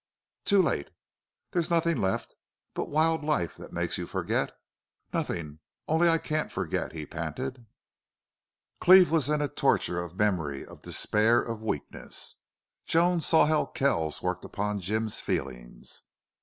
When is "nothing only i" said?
5.13-6.17